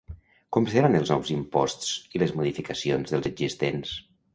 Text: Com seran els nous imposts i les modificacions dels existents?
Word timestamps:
Com 0.55 0.67
seran 0.71 0.97
els 1.01 1.11
nous 1.15 1.29
imposts 1.37 1.93
i 2.17 2.25
les 2.25 2.37
modificacions 2.41 3.17
dels 3.17 3.35
existents? 3.37 3.99